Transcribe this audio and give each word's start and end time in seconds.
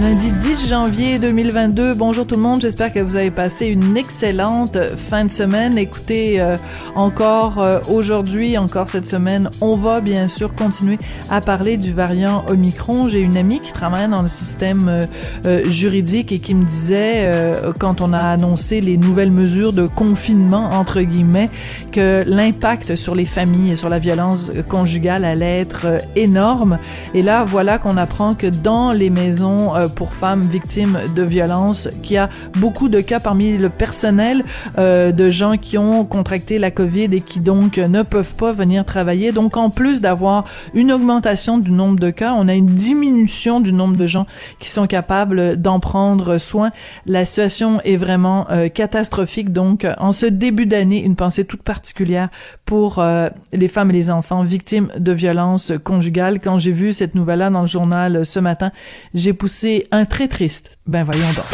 Lundi 0.00 0.32
10 0.32 0.68
janvier 0.68 1.18
2022. 1.18 1.92
Bonjour 1.92 2.26
tout 2.26 2.36
le 2.36 2.40
monde. 2.40 2.62
J'espère 2.62 2.90
que 2.90 3.00
vous 3.00 3.16
avez 3.16 3.30
passé 3.30 3.66
une 3.66 3.98
excellente 3.98 4.78
fin 4.96 5.26
de 5.26 5.30
semaine. 5.30 5.76
Écoutez, 5.76 6.40
euh, 6.40 6.56
encore 6.94 7.60
euh, 7.60 7.80
aujourd'hui, 7.86 8.56
encore 8.56 8.88
cette 8.88 9.04
semaine, 9.04 9.50
on 9.60 9.76
va 9.76 10.00
bien 10.00 10.26
sûr 10.26 10.54
continuer 10.54 10.96
à 11.28 11.42
parler 11.42 11.76
du 11.76 11.92
variant 11.92 12.46
Omicron. 12.48 13.08
J'ai 13.08 13.20
une 13.20 13.36
amie 13.36 13.60
qui 13.60 13.72
travaille 13.72 14.08
dans 14.08 14.22
le 14.22 14.28
système 14.28 15.06
euh, 15.44 15.64
juridique 15.68 16.32
et 16.32 16.38
qui 16.38 16.54
me 16.54 16.64
disait, 16.64 17.30
quand 17.78 18.00
on 18.00 18.14
a 18.14 18.20
annoncé 18.20 18.80
les 18.80 18.96
nouvelles 18.96 19.32
mesures 19.32 19.74
de 19.74 19.86
confinement, 19.86 20.70
entre 20.70 21.02
guillemets, 21.02 21.50
que 21.92 22.22
l'impact 22.26 22.96
sur 22.96 23.14
les 23.14 23.26
familles 23.26 23.72
et 23.72 23.76
sur 23.76 23.90
la 23.90 23.98
violence 23.98 24.50
conjugale 24.68 25.26
allait 25.26 25.58
être 25.58 25.98
énorme. 26.16 26.78
Et 27.12 27.20
là, 27.20 27.44
voilà 27.44 27.78
qu'on 27.78 27.98
apprend 27.98 28.34
que 28.34 28.46
dans 28.46 28.92
les 28.92 29.10
maisons 29.10 29.74
pour 29.94 30.14
femmes 30.14 30.42
victimes 30.42 30.98
de 31.14 31.22
violences, 31.22 31.88
qu'il 32.02 32.14
y 32.14 32.18
a 32.18 32.28
beaucoup 32.58 32.88
de 32.88 33.00
cas 33.00 33.20
parmi 33.20 33.58
le 33.58 33.68
personnel 33.68 34.42
euh, 34.78 35.12
de 35.12 35.28
gens 35.28 35.56
qui 35.56 35.78
ont 35.78 36.04
contracté 36.04 36.58
la 36.58 36.70
COVID 36.70 37.08
et 37.12 37.20
qui 37.20 37.40
donc 37.40 37.78
ne 37.78 38.02
peuvent 38.02 38.34
pas 38.34 38.52
venir 38.52 38.84
travailler. 38.84 39.32
Donc 39.32 39.56
en 39.56 39.70
plus 39.70 40.00
d'avoir 40.00 40.44
une 40.74 40.92
augmentation 40.92 41.58
du 41.58 41.70
nombre 41.70 41.98
de 41.98 42.10
cas, 42.10 42.34
on 42.36 42.48
a 42.48 42.54
une 42.54 42.66
diminution 42.66 43.60
du 43.60 43.72
nombre 43.72 43.96
de 43.96 44.06
gens 44.06 44.26
qui 44.58 44.70
sont 44.70 44.86
capables 44.86 45.56
d'en 45.56 45.80
prendre 45.80 46.38
soin. 46.38 46.70
La 47.06 47.24
situation 47.24 47.80
est 47.84 47.96
vraiment 47.96 48.46
euh, 48.50 48.68
catastrophique. 48.68 49.52
Donc 49.52 49.86
en 49.98 50.12
ce 50.12 50.26
début 50.26 50.66
d'année, 50.66 51.02
une 51.02 51.16
pensée 51.16 51.44
toute 51.44 51.62
particulière 51.62 52.28
pour 52.70 53.00
euh, 53.00 53.28
les 53.52 53.66
femmes 53.66 53.90
et 53.90 53.94
les 53.94 54.12
enfants 54.12 54.44
victimes 54.44 54.92
de 54.96 55.10
violences 55.10 55.72
conjugales. 55.82 56.38
Quand 56.38 56.60
j'ai 56.60 56.70
vu 56.70 56.92
cette 56.92 57.16
nouvelle-là 57.16 57.50
dans 57.50 57.62
le 57.62 57.66
journal 57.66 58.24
ce 58.24 58.38
matin, 58.38 58.70
j'ai 59.12 59.32
poussé 59.32 59.88
un 59.90 60.04
très 60.04 60.28
triste. 60.28 60.78
Ben 60.86 61.02
voyons 61.02 61.26
donc. 61.34 61.46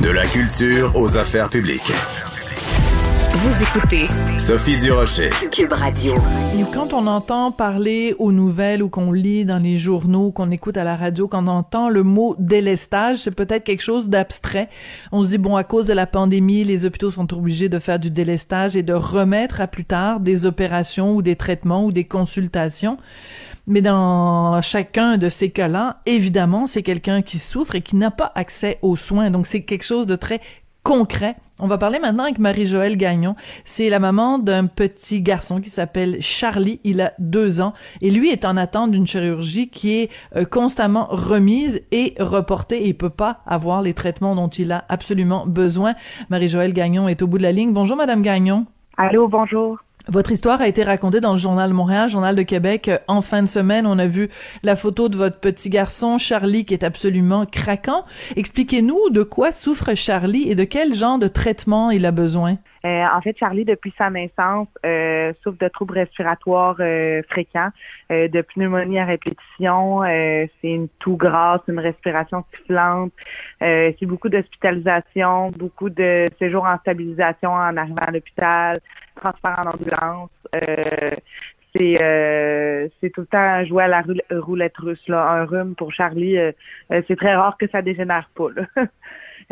De 0.00 0.08
la 0.08 0.24
culture 0.24 0.92
aux 0.96 1.18
affaires 1.18 1.50
publiques. 1.50 1.92
Vous 3.32 3.62
écoutez 3.62 4.04
Sophie 4.40 4.76
Durocher. 4.76 5.30
Cube 5.52 5.72
Radio. 5.72 6.14
Et 6.58 6.64
quand 6.74 6.92
on 6.92 7.06
entend 7.06 7.52
parler 7.52 8.16
aux 8.18 8.32
nouvelles 8.32 8.82
ou 8.82 8.88
qu'on 8.88 9.12
lit 9.12 9.44
dans 9.44 9.60
les 9.62 9.78
journaux, 9.78 10.32
qu'on 10.32 10.50
écoute 10.50 10.76
à 10.76 10.82
la 10.82 10.96
radio, 10.96 11.28
qu'on 11.28 11.46
entend 11.46 11.88
le 11.88 12.02
mot 12.02 12.34
délestage, 12.40 13.18
c'est 13.18 13.30
peut-être 13.30 13.62
quelque 13.62 13.82
chose 13.82 14.08
d'abstrait. 14.08 14.68
On 15.12 15.22
se 15.22 15.28
dit, 15.28 15.38
bon, 15.38 15.54
à 15.54 15.62
cause 15.62 15.86
de 15.86 15.92
la 15.92 16.08
pandémie, 16.08 16.64
les 16.64 16.86
hôpitaux 16.86 17.12
sont 17.12 17.32
obligés 17.32 17.68
de 17.68 17.78
faire 17.78 18.00
du 18.00 18.10
délestage 18.10 18.74
et 18.74 18.82
de 18.82 18.94
remettre 18.94 19.60
à 19.60 19.68
plus 19.68 19.84
tard 19.84 20.18
des 20.18 20.44
opérations 20.44 21.14
ou 21.14 21.22
des 21.22 21.36
traitements 21.36 21.84
ou 21.84 21.92
des 21.92 22.04
consultations. 22.04 22.96
Mais 23.68 23.80
dans 23.80 24.60
chacun 24.60 25.18
de 25.18 25.28
ces 25.28 25.50
cas-là, 25.50 26.00
évidemment, 26.04 26.66
c'est 26.66 26.82
quelqu'un 26.82 27.22
qui 27.22 27.38
souffre 27.38 27.76
et 27.76 27.80
qui 27.80 27.94
n'a 27.94 28.10
pas 28.10 28.32
accès 28.34 28.80
aux 28.82 28.96
soins. 28.96 29.30
Donc, 29.30 29.46
c'est 29.46 29.62
quelque 29.62 29.84
chose 29.84 30.08
de 30.08 30.16
très 30.16 30.40
concret. 30.82 31.36
On 31.62 31.66
va 31.66 31.76
parler 31.76 31.98
maintenant 31.98 32.24
avec 32.24 32.38
Marie-Joëlle 32.38 32.96
Gagnon. 32.96 33.34
C'est 33.64 33.90
la 33.90 33.98
maman 33.98 34.38
d'un 34.38 34.66
petit 34.66 35.20
garçon 35.20 35.60
qui 35.60 35.68
s'appelle 35.68 36.22
Charlie. 36.22 36.80
Il 36.84 37.02
a 37.02 37.12
deux 37.18 37.60
ans 37.60 37.74
et 38.00 38.10
lui 38.10 38.30
est 38.30 38.46
en 38.46 38.56
attente 38.56 38.92
d'une 38.92 39.06
chirurgie 39.06 39.68
qui 39.68 40.00
est 40.00 40.10
euh, 40.36 40.44
constamment 40.44 41.06
remise 41.10 41.82
et 41.92 42.14
reportée 42.18 42.84
et 42.84 42.88
il 42.88 42.96
peut 42.96 43.10
pas 43.10 43.40
avoir 43.46 43.82
les 43.82 43.92
traitements 43.92 44.34
dont 44.34 44.48
il 44.48 44.72
a 44.72 44.84
absolument 44.88 45.44
besoin. 45.46 45.94
Marie-Joëlle 46.30 46.72
Gagnon 46.72 47.08
est 47.08 47.20
au 47.20 47.26
bout 47.26 47.38
de 47.38 47.42
la 47.42 47.52
ligne. 47.52 47.74
Bonjour, 47.74 47.96
Madame 47.96 48.22
Gagnon. 48.22 48.64
Allô, 48.96 49.28
bonjour. 49.28 49.78
Votre 50.08 50.32
histoire 50.32 50.60
a 50.60 50.66
été 50.66 50.82
racontée 50.82 51.20
dans 51.20 51.32
le 51.32 51.38
Journal 51.38 51.72
Montréal, 51.72 52.08
Journal 52.08 52.34
de 52.34 52.42
Québec. 52.42 52.88
Euh, 52.88 52.98
en 53.06 53.20
fin 53.20 53.42
de 53.42 53.48
semaine, 53.48 53.86
on 53.86 53.98
a 53.98 54.06
vu 54.06 54.28
la 54.62 54.74
photo 54.74 55.08
de 55.08 55.16
votre 55.16 55.38
petit 55.38 55.68
garçon, 55.68 56.18
Charlie, 56.18 56.64
qui 56.64 56.74
est 56.74 56.84
absolument 56.84 57.44
craquant. 57.44 58.04
Expliquez-nous 58.36 59.10
de 59.10 59.22
quoi 59.22 59.52
souffre 59.52 59.94
Charlie 59.94 60.50
et 60.50 60.54
de 60.54 60.64
quel 60.64 60.94
genre 60.94 61.18
de 61.18 61.28
traitement 61.28 61.90
il 61.90 62.06
a 62.06 62.12
besoin. 62.12 62.56
Euh, 62.84 63.04
en 63.12 63.20
fait, 63.20 63.36
Charlie, 63.38 63.64
depuis 63.64 63.92
sa 63.98 64.08
naissance, 64.08 64.68
euh, 64.86 65.32
souffre 65.42 65.58
de 65.58 65.68
troubles 65.68 65.98
respiratoires 65.98 66.76
euh, 66.80 67.20
fréquents, 67.28 67.68
euh, 68.10 68.28
de 68.28 68.40
pneumonie 68.40 68.98
à 68.98 69.04
répétition. 69.04 70.00
c'est 70.02 70.50
une 70.68 70.88
toux 70.98 71.16
grasse, 71.16 71.60
une 71.68 71.78
respiration 71.78 72.44
sifflante. 72.50 73.12
c'est 73.60 74.06
beaucoup 74.06 74.28
d'hospitalisation, 74.28 75.50
beaucoup 75.50 75.90
de 75.90 76.24
séjours 76.38 76.64
en 76.64 76.78
stabilisation 76.78 77.50
en 77.50 77.76
arrivant 77.76 78.02
à 78.06 78.10
l'hôpital, 78.10 78.78
transport 79.20 79.58
en 79.58 79.70
ambulance. 79.70 80.30
c'est 81.74 82.90
c'est 83.00 83.10
tout 83.10 83.20
le 83.20 83.26
temps 83.26 83.64
jouer 83.64 83.84
à 83.84 83.88
la 83.88 84.02
roulette 84.30 84.76
russe 84.78 85.06
là 85.08 85.22
un 85.22 85.44
rhume 85.44 85.74
pour 85.76 85.92
Charlie 85.92 86.36
c'est 86.88 87.16
très 87.16 87.34
rare 87.34 87.56
que 87.58 87.68
ça 87.68 87.82
dégénère 87.82 88.28
pas 88.34 88.48
là. 88.56 88.86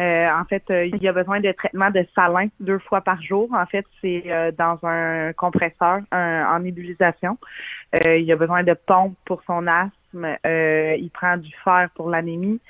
Euh, 0.01 0.31
en 0.31 0.45
fait, 0.45 0.63
euh, 0.71 0.87
il 0.87 1.03
y 1.03 1.09
a 1.09 1.13
besoin 1.13 1.41
de 1.41 1.51
traitement 1.51 1.91
de 1.91 2.07
salin 2.15 2.47
deux 2.61 2.79
fois 2.79 3.01
par 3.01 3.21
jour. 3.21 3.49
En 3.53 3.67
fait, 3.67 3.85
c'est 4.01 4.25
euh, 4.27 4.53
dans 4.57 4.79
un 4.85 5.33
compresseur, 5.33 6.01
en 6.13 6.61
nébulisation. 6.61 7.37
il 8.05 8.23
y 8.23 8.33
a 8.33 8.37
besoin 8.37 8.63
de 8.63 8.75
pompe 8.75 9.17
pour 9.25 9.43
son 9.45 9.67
asthme. 9.67 10.37
il 10.45 11.11
prend 11.13 11.37
du 11.37 11.53
fer 11.65 11.89
pour 11.95 12.11
l'anémie. 12.11 12.61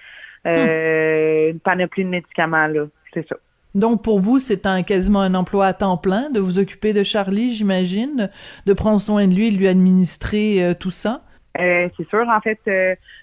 Hmm. 0.44 0.50
Une 0.50 1.60
panoplie 1.60 2.04
de 2.04 2.10
médicaments, 2.10 2.66
là. 2.66 2.86
C'est 3.12 3.28
ça. 3.28 3.36
Donc 3.74 4.02
pour 4.02 4.18
vous, 4.18 4.40
c'est 4.40 4.66
un 4.66 4.82
quasiment 4.82 5.20
un 5.20 5.34
emploi 5.34 5.66
à 5.66 5.72
temps 5.72 5.96
plein 5.96 6.30
de 6.30 6.40
vous 6.40 6.58
occuper 6.58 6.92
de 6.92 7.02
Charlie, 7.02 7.54
j'imagine, 7.54 8.30
de 8.66 8.72
prendre 8.72 9.00
soin 9.00 9.26
de 9.26 9.34
lui 9.34 9.50
de 9.50 9.56
lui 9.56 9.68
administrer 9.68 10.74
tout 10.80 10.90
ça? 10.90 11.22
c'est 11.56 12.08
sûr, 12.08 12.24
en 12.28 12.40
fait, 12.40 12.60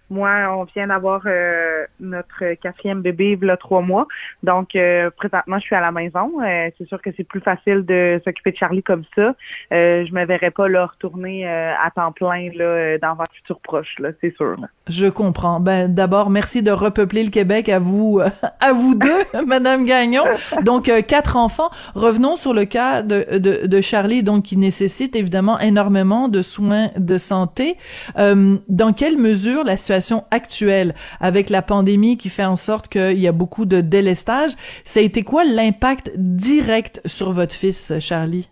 moi, 0.10 0.56
on 0.56 0.66
vient 0.66 0.84
d'avoir 0.84 1.22
euh, 1.26 1.86
notre 2.00 2.54
quatrième 2.62 3.02
bébé 3.02 3.38
il 3.42 3.48
y 3.48 3.50
a 3.50 3.58
trois 3.58 3.82
mois. 3.82 4.08
Donc, 4.44 4.76
euh, 4.76 5.10
présentement, 5.10 5.58
je 5.58 5.66
suis 5.66 5.76
à 5.76 5.82
la 5.82 5.92
maison. 5.92 6.32
Euh, 6.44 6.70
c'est 6.78 6.88
sûr 6.88 7.02
que 7.02 7.10
c'est 7.18 7.24
plus 7.24 7.40
facile 7.40 7.84
de 7.86 8.22
s'occuper 8.24 8.52
de 8.52 8.58
Charlie 8.58 8.84
comme 8.84 9.04
ça. 9.16 9.34
je 9.72 10.14
me 10.14 10.26
verrais 10.26 10.52
pas 10.52 10.68
là 10.68 10.86
retourner 10.86 11.48
à 11.48 11.90
temps 11.96 12.12
plein 12.12 12.50
là, 12.54 12.98
dans 13.00 13.16
votre 13.16 13.34
futur 13.34 13.60
proche, 13.60 13.96
là, 14.00 14.10
c'est 14.22 14.36
sûr. 14.36 14.58
Je 14.88 15.08
comprends. 15.08 15.60
Ben 15.60 15.94
d'abord, 15.94 16.30
merci 16.30 16.62
de 16.62 16.72
repeupler 16.72 17.24
le 17.24 17.30
Québec 17.30 17.70
à 17.70 17.80
vous, 17.80 18.22
à 18.60 18.74
vous 18.74 18.96
deux, 18.96 19.24
Madame 19.48 19.86
Gagnon. 19.86 20.24
Donc, 20.64 20.92
quatre 21.08 21.36
enfants. 21.36 21.70
Revenons 21.96 22.36
sur 22.36 22.54
le 22.54 22.66
cas 22.66 23.02
de, 23.02 23.38
de, 23.38 23.66
de, 23.66 23.82
Charlie, 23.82 24.24
donc 24.24 24.44
qui 24.44 24.58
nécessite 24.58 25.16
évidemment 25.16 25.60
énormément 25.60 26.28
de 26.28 26.42
soins 26.42 26.90
de 26.98 27.18
santé. 27.18 27.78
dans 28.16 28.94
quelle 28.96 29.18
mesure 29.18 29.64
la 29.64 29.78
situation 29.78 29.95
actuelle 30.32 30.94
avec 31.20 31.50
la 31.50 31.62
pandémie 31.62 32.18
qui 32.18 32.30
fait 32.30 32.46
en 32.46 32.56
sorte 32.56 32.88
qu'il 32.88 33.20
y 33.20 33.28
a 33.28 33.32
beaucoup 33.32 33.66
de 33.66 33.82
délestage. 33.82 34.52
Ça 34.84 35.00
a 35.00 35.04
été 35.04 35.24
quoi 35.24 35.44
l'impact 35.44 36.12
direct 36.16 37.02
sur 37.06 37.32
votre 37.32 37.54
fils, 37.54 37.94
Charlie? 38.00 38.50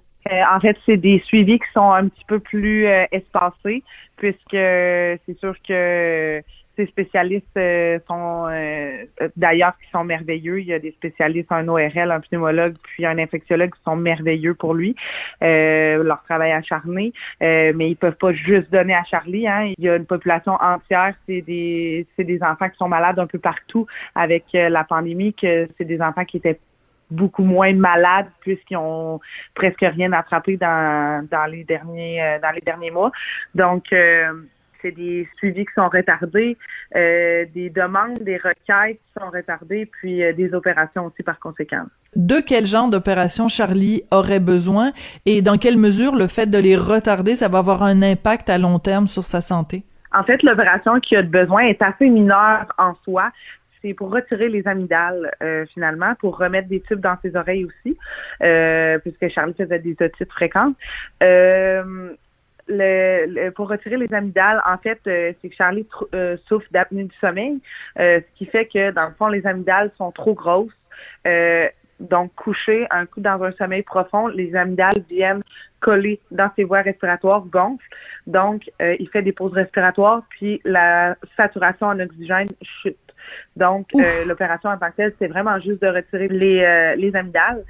en 0.55 0.59
fait, 0.61 0.77
c'est 0.85 0.97
des 0.97 1.21
suivis 1.25 1.59
qui 1.59 1.65
sont 1.73 1.91
un 1.91 2.07
petit 2.07 2.23
peu 2.25 2.39
plus 2.39 2.85
espacés, 3.11 3.83
puisque 4.15 4.51
c'est 4.51 5.37
sûr 5.39 5.55
que 5.67 6.41
ces 6.75 6.87
spécialistes 6.87 7.45
euh, 7.57 7.99
sont 8.07 8.47
euh, 8.49 9.05
d'ailleurs 9.35 9.73
qui 9.77 9.89
sont 9.91 10.03
merveilleux. 10.03 10.59
Il 10.59 10.67
y 10.67 10.73
a 10.73 10.79
des 10.79 10.91
spécialistes, 10.91 11.51
un 11.51 11.67
ORL, 11.67 12.11
un 12.11 12.19
pneumologue, 12.19 12.75
puis 12.81 13.05
un 13.05 13.17
infectiologue 13.19 13.71
qui 13.71 13.81
sont 13.83 13.95
merveilleux 13.95 14.55
pour 14.55 14.73
lui. 14.73 14.95
Euh, 15.43 16.03
leur 16.03 16.23
travail 16.23 16.51
acharné, 16.51 17.13
mais 17.39 17.89
ils 17.89 17.95
peuvent 17.95 18.17
pas 18.17 18.33
juste 18.33 18.71
donner 18.71 18.95
à 18.95 19.03
Charlie. 19.03 19.47
Hein. 19.47 19.73
Il 19.77 19.83
y 19.83 19.89
a 19.89 19.95
une 19.95 20.05
population 20.05 20.53
entière. 20.53 21.13
C'est 21.27 21.41
des 21.41 22.07
c'est 22.15 22.23
des 22.23 22.41
enfants 22.41 22.69
qui 22.69 22.77
sont 22.77 22.89
malades 22.89 23.19
un 23.19 23.27
peu 23.27 23.39
partout 23.39 23.85
avec 24.15 24.45
la 24.53 24.83
pandémie. 24.83 25.33
Que 25.33 25.67
c'est 25.77 25.85
des 25.85 26.01
enfants 26.01 26.25
qui 26.25 26.37
étaient 26.37 26.59
beaucoup 27.11 27.43
moins 27.43 27.73
malades 27.73 28.29
puisqu'ils 28.41 28.77
ont 28.77 29.19
presque 29.53 29.81
rien 29.81 30.11
attrapé 30.13 30.57
dans, 30.57 31.27
dans 31.29 31.45
les 31.45 31.63
derniers 31.63 32.39
dans 32.41 32.51
les 32.51 32.61
derniers 32.61 32.91
mois. 32.91 33.11
Donc 33.53 33.93
c'est 34.83 34.91
des 34.91 35.27
suivis 35.37 35.65
qui 35.65 35.73
sont 35.73 35.87
retardés, 35.87 36.57
euh, 36.95 37.45
des 37.53 37.69
demandes, 37.71 38.19
des 38.19 38.37
requêtes 38.37 38.99
qui 38.99 39.19
sont 39.19 39.29
retardées, 39.31 39.87
puis 39.87 40.23
euh, 40.23 40.33
des 40.33 40.53
opérations 40.53 41.05
aussi 41.05 41.23
par 41.23 41.39
conséquent. 41.39 41.85
De 42.15 42.35
quel 42.45 42.67
genre 42.67 42.89
d'opération 42.89 43.47
Charlie 43.47 44.03
aurait 44.11 44.39
besoin 44.39 44.91
et 45.25 45.41
dans 45.41 45.57
quelle 45.57 45.77
mesure 45.77 46.15
le 46.15 46.27
fait 46.27 46.45
de 46.45 46.57
les 46.59 46.75
retarder, 46.75 47.35
ça 47.35 47.47
va 47.47 47.59
avoir 47.59 47.81
un 47.81 48.03
impact 48.03 48.49
à 48.49 48.59
long 48.59 48.77
terme 48.77 49.07
sur 49.07 49.23
sa 49.23 49.41
santé? 49.41 49.83
En 50.13 50.23
fait, 50.23 50.43
l'opération 50.43 50.99
qu'il 50.99 51.17
a 51.17 51.23
besoin 51.23 51.63
est 51.63 51.81
assez 51.81 52.09
mineure 52.09 52.67
en 52.77 52.93
soi 53.03 53.31
c'est 53.81 53.93
pour 53.93 54.11
retirer 54.11 54.47
les 54.47 54.65
amygdales 54.65 55.29
euh, 55.43 55.65
finalement, 55.73 56.15
pour 56.21 56.37
remettre 56.37 56.69
des 56.69 56.79
tubes 56.79 57.01
dans 57.01 57.17
ses 57.21 57.35
oreilles 57.35 57.65
aussi, 57.65 57.97
puisque 59.01 59.27
Charlie 59.27 59.53
faisait 59.55 59.79
des 59.79 59.97
otites 59.99 60.31
fréquentes 60.31 60.77
le, 62.67 63.49
pour 63.51 63.69
retirer 63.69 63.97
les 63.97 64.13
amygdales, 64.13 64.61
en 64.65 64.77
fait, 64.77 64.99
euh, 65.07 65.33
c'est 65.41 65.49
que 65.49 65.55
Charlie 65.55 65.87
euh, 66.13 66.37
souffre 66.47 66.67
d'apnée 66.71 67.03
du 67.03 67.15
sommeil, 67.19 67.59
euh, 67.99 68.19
ce 68.19 68.37
qui 68.37 68.45
fait 68.45 68.65
que, 68.65 68.91
dans 68.91 69.07
le 69.07 69.13
fond, 69.13 69.27
les 69.27 69.45
amygdales 69.45 69.91
sont 69.97 70.11
trop 70.11 70.33
grosses. 70.33 70.71
donc, 71.99 72.33
couché, 72.35 72.87
un 72.91 73.05
coup 73.05 73.21
dans 73.21 73.41
un 73.43 73.51
sommeil 73.53 73.83
profond, 73.83 74.27
les 74.27 74.55
amygdales 74.55 75.03
viennent 75.09 75.43
coller 75.79 76.19
dans 76.31 76.49
ses 76.55 76.63
voies 76.63 76.81
respiratoires, 76.81 77.45
gonflent. 77.45 77.85
Donc, 78.27 78.69
il 78.79 79.07
fait 79.09 79.21
des 79.21 79.31
pauses 79.31 79.53
respiratoires, 79.53 80.23
puis 80.29 80.61
la 80.63 81.15
saturation 81.37 81.87
en 81.87 81.99
oxygène 81.99 82.49
chute. 82.61 82.97
Donc, 83.55 83.87
l'opération 84.25 84.69
en 84.69 84.77
tant 84.77 84.91
que 84.91 84.97
telle, 84.97 85.13
c'est 85.19 85.27
vraiment 85.27 85.59
juste 85.59 85.81
de 85.81 85.87
retirer 85.87 86.27
les, 86.27 86.95
les 86.97 87.15
amygdales. 87.15 87.63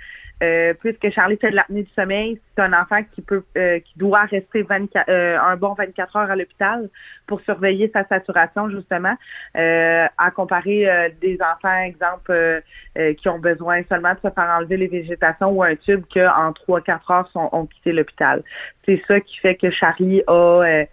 Euh, 0.44 0.74
puisque 0.74 1.10
Charlie 1.12 1.38
fait 1.38 1.52
de 1.52 1.56
l'apnée 1.56 1.84
du 1.84 1.90
sommeil, 1.92 2.40
c'est 2.56 2.62
un 2.62 2.74
enfant 2.74 3.02
qui 3.16 3.22
peut, 3.22 3.44
euh, 3.56 3.80
qui 3.80 3.98
doit 3.98 4.24
rester 4.24 4.64
24, 4.64 5.08
euh, 5.08 5.40
un 5.40 5.56
bon 5.56 5.74
24 5.74 6.18
heures 6.18 6.32
à 6.32 6.36
l'hôpital 6.36 6.90
pour 7.28 7.40
surveiller 7.42 7.90
sa 7.94 8.06
saturation 8.06 8.70
justement, 8.70 9.16
à 9.56 10.32
comparer 10.36 11.16
des 11.22 11.38
enfants, 11.42 11.82
exemple, 11.84 12.62
qui 13.18 13.30
ont 13.30 13.40
besoin 13.40 13.82
seulement 13.88 14.14
de 14.14 14.20
se 14.20 14.34
faire 14.34 14.50
enlever 14.58 14.78
les 14.78 14.88
végétations 14.88 15.52
ou 15.52 15.64
un 15.64 15.76
tube 15.76 16.04
qu'en 16.14 16.52
3-4 16.52 17.14
heures 17.14 17.28
sont, 17.30 17.50
ont 17.52 17.66
quitté 17.66 17.94
l'hôpital. 17.94 18.44
C'est 18.86 19.02
ça 19.08 19.22
qui 19.22 19.38
fait 19.38 19.56
que 19.56 19.70
Charlie 19.70 20.22
a, 20.28 20.84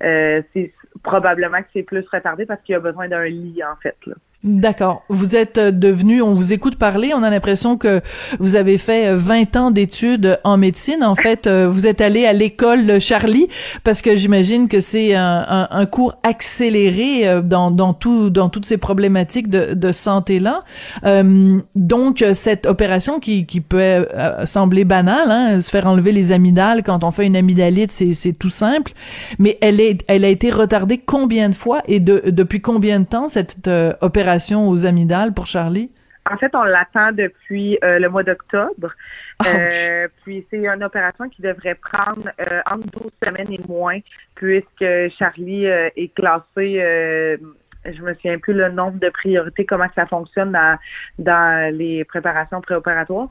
c'est 0.00 0.72
probablement 1.02 1.60
que 1.62 1.68
c'est 1.72 1.82
plus 1.82 2.06
retardé 2.08 2.46
parce 2.46 2.62
qu'il 2.62 2.76
a 2.76 2.80
besoin 2.80 3.08
d'un 3.08 3.24
lit 3.24 3.60
en 3.64 3.76
fait. 3.82 3.96
Là. 4.06 4.14
D'accord. 4.42 5.04
Vous 5.10 5.36
êtes 5.36 5.58
euh, 5.58 5.70
devenu, 5.70 6.22
on 6.22 6.32
vous 6.32 6.54
écoute 6.54 6.76
parler, 6.76 7.12
on 7.14 7.22
a 7.22 7.28
l'impression 7.28 7.76
que 7.76 8.00
vous 8.38 8.56
avez 8.56 8.78
fait 8.78 9.14
20 9.14 9.54
euh, 9.54 9.58
ans 9.58 9.70
d'études 9.70 10.40
en 10.44 10.56
médecine. 10.56 11.04
En 11.04 11.14
fait, 11.14 11.46
euh, 11.46 11.68
vous 11.68 11.86
êtes 11.86 12.00
allé 12.00 12.24
à 12.24 12.32
l'école 12.32 13.02
Charlie 13.02 13.48
parce 13.84 14.00
que 14.00 14.16
j'imagine 14.16 14.66
que 14.68 14.80
c'est 14.80 15.14
un, 15.14 15.68
un, 15.70 15.84
cours 15.84 16.14
accéléré 16.22 17.42
dans, 17.42 17.70
dans, 17.70 17.92
tout, 17.92 18.30
dans 18.30 18.48
toutes 18.48 18.64
ces 18.64 18.78
problématiques 18.78 19.50
de, 19.50 19.74
de 19.74 19.92
santé-là. 19.92 20.62
donc, 21.74 22.24
cette 22.32 22.66
opération 22.66 23.20
qui, 23.20 23.44
qui 23.44 23.60
peut 23.60 24.06
sembler 24.44 24.84
banale, 24.84 25.30
hein, 25.30 25.60
se 25.60 25.68
faire 25.68 25.86
enlever 25.86 26.12
les 26.12 26.32
amygdales 26.32 26.82
quand 26.82 27.04
on 27.04 27.10
fait 27.10 27.26
une 27.26 27.36
amygdalite, 27.36 27.92
c'est 27.92 28.32
tout 28.32 28.50
simple, 28.50 28.92
mais 29.38 29.58
elle, 29.60 29.80
est, 29.80 30.02
elle 30.06 30.24
a 30.24 30.28
été 30.28 30.50
retardée 30.50 30.98
combien 30.98 31.48
de 31.48 31.54
fois 31.54 31.82
et 31.86 32.00
de, 32.00 32.22
depuis 32.26 32.60
combien 32.60 33.00
de 33.00 33.06
temps 33.06 33.28
cette 33.28 33.68
opération 34.00 34.29
aux 34.68 34.86
amygdales 34.86 35.32
pour 35.32 35.46
Charlie? 35.46 35.90
En 36.30 36.36
fait, 36.36 36.54
on 36.54 36.62
l'attend 36.62 37.12
depuis 37.12 37.78
euh, 37.82 37.98
le 37.98 38.08
mois 38.08 38.22
d'octobre. 38.22 38.92
Euh, 39.46 40.06
puis 40.22 40.46
c'est 40.50 40.58
une 40.58 40.84
opération 40.84 41.28
qui 41.28 41.40
devrait 41.40 41.74
prendre 41.74 42.28
euh, 42.40 42.60
entre 42.70 42.86
12 43.02 43.10
semaines 43.24 43.52
et 43.52 43.60
moins, 43.66 43.98
puisque 44.34 44.84
Charlie 45.18 45.64
est 45.64 46.14
classé 46.14 47.38
je 47.84 48.02
me 48.02 48.14
souviens 48.14 48.38
plus 48.38 48.52
le 48.52 48.70
nombre 48.70 48.98
de 48.98 49.08
priorités, 49.08 49.64
comment 49.64 49.88
ça 49.94 50.06
fonctionne 50.06 50.52
dans, 50.52 50.78
dans 51.18 51.74
les 51.74 52.04
préparations 52.04 52.60
préopératoires, 52.60 53.28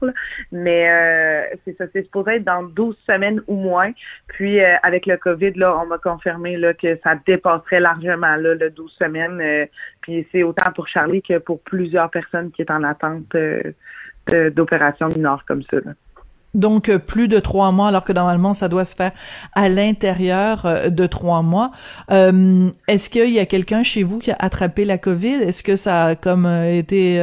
mais 0.52 0.90
euh, 0.90 1.56
c'est 1.66 1.78
ça, 1.78 1.86
c'est 1.94 2.04
supposé 2.04 2.36
être 2.36 2.44
dans 2.44 2.64
12 2.64 2.98
semaines 3.06 3.42
ou 3.48 3.56
moins. 3.56 3.92
Puis 4.28 4.60
euh, 4.60 4.76
avec 4.84 5.06
le 5.06 5.18
COVID, 5.18 5.52
là, 5.54 5.78
on 5.78 5.86
m'a 5.86 5.98
confirmé 5.98 6.58
là, 6.58 6.74
que 6.74 6.98
ça 7.04 7.16
dépasserait 7.26 7.80
largement 7.80 8.36
là, 8.36 8.56
le 8.56 8.70
12 8.70 8.92
semaines. 8.92 9.40
Euh, 9.42 9.66
puis 10.02 10.28
c'est 10.32 10.44
autant 10.44 10.72
pour 10.74 10.88
Charlie 10.88 11.22
que 11.22 11.38
pour 11.38 11.62
plusieurs 11.62 12.10
personnes 12.10 12.52
qui 12.52 12.62
est 12.62 12.72
en 12.72 12.84
attente 12.84 13.26
d'opérations 14.28 15.08
mineures 15.10 15.44
comme 15.46 15.64
ça. 15.64 15.78
Donc, 16.54 16.90
euh, 16.90 16.98
plus 16.98 17.28
de 17.28 17.40
trois 17.40 17.72
mois, 17.72 17.90
alors 17.90 18.04
que 18.04 18.14
normalement, 18.14 18.54
ça 18.54 18.68
doit 18.68 18.86
se 18.86 18.96
faire 18.96 19.12
à 19.54 19.70
l'intérieur 19.70 20.66
euh, 20.66 20.90
de 20.90 21.06
trois 21.06 21.42
mois. 21.42 21.72
Euh, 22.12 22.70
est-ce 22.88 23.10
qu'il 23.10 23.30
y 23.30 23.40
a 23.40 23.46
quelqu'un 23.46 23.84
chez 23.84 24.04
vous 24.04 24.20
qui 24.20 24.32
a 24.32 24.36
attrapé 24.40 24.86
la 24.86 24.98
COVID? 24.98 25.44
Est-ce 25.44 25.62
que 25.64 25.76
ça 25.76 26.06
a 26.06 26.16
comme 26.16 26.48
été 26.48 27.20